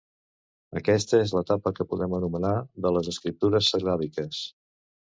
[0.79, 2.57] Aquesta és l'etapa que podem anomenar
[2.87, 4.45] de les escriptures sil·làbiques.